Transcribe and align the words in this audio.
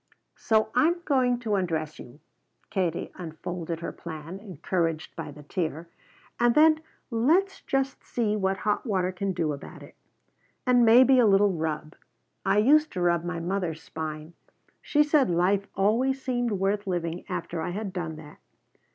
"So 0.39 0.71
I'm 0.73 0.99
going 1.05 1.37
to 1.41 1.53
undress 1.53 1.99
you," 1.99 2.21
Katie 2.71 3.11
unfolded 3.13 3.81
her 3.81 3.91
plan, 3.91 4.39
encouraged 4.39 5.15
by 5.15 5.29
the 5.29 5.43
tear, 5.43 5.89
"and 6.39 6.55
then 6.55 6.79
let's 7.11 7.61
just 7.61 8.03
see 8.03 8.35
what 8.35 8.57
hot 8.57 8.83
water 8.83 9.11
can 9.11 9.31
do 9.31 9.53
about 9.53 9.83
it. 9.83 9.93
And 10.65 10.83
maybe 10.83 11.19
a 11.19 11.27
little 11.27 11.51
rub. 11.51 11.93
I 12.43 12.57
used 12.57 12.91
to 12.93 13.01
rub 13.01 13.23
my 13.23 13.39
mother's 13.39 13.83
spine. 13.83 14.33
She 14.81 15.03
said 15.03 15.29
life 15.29 15.67
always 15.75 16.19
seemed 16.19 16.53
worth 16.53 16.87
living 16.87 17.23
after 17.29 17.61
I 17.61 17.69
had 17.69 17.93
done 17.93 18.15
that." 18.15 18.39